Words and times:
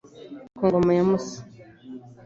Ku 0.55 0.61
ngoma 0.67 0.91
ya 0.97 1.03
Musa, 1.09 1.39